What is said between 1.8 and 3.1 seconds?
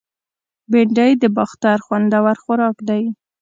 خوندور خوراک دی